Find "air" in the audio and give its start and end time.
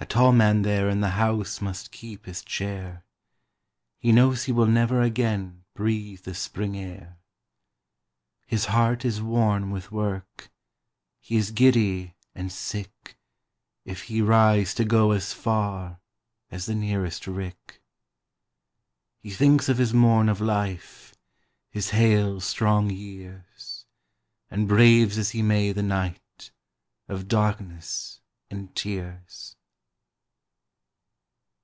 6.76-7.16